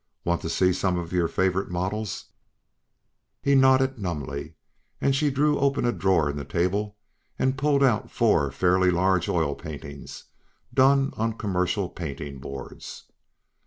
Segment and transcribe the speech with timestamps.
[0.23, 2.25] "Want to see some of your favorite models?"
[3.43, 4.55] He nodded numbly,
[4.99, 6.95] and she drew open a drawer in the table
[7.37, 10.23] and pulled out four fairly large oil paintings
[10.73, 13.03] done on commercial painting boards.